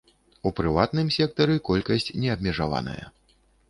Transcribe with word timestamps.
У 0.49 0.51
прыватным 0.59 1.13
сектары 1.17 1.61
колькасць 1.71 2.11
не 2.25 2.29
абмежаваная. 2.39 3.01